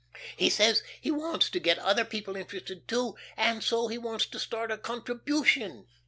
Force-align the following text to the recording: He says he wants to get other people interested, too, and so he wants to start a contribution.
He 0.35 0.49
says 0.49 0.81
he 0.99 1.11
wants 1.11 1.47
to 1.51 1.59
get 1.59 1.77
other 1.77 2.03
people 2.03 2.35
interested, 2.35 2.87
too, 2.87 3.15
and 3.37 3.63
so 3.63 3.87
he 3.87 3.99
wants 3.99 4.25
to 4.25 4.39
start 4.39 4.71
a 4.71 4.77
contribution. 4.79 5.85